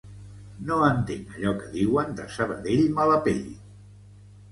[0.69, 3.45] No entenc allò que diuen de "Sabadell, mala pell".